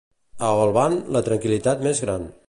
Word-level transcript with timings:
A 0.45 0.47
Olvan, 0.61 0.95
la 1.17 1.23
tranquil·litat 1.29 1.85
més 1.89 2.03
gran. 2.07 2.25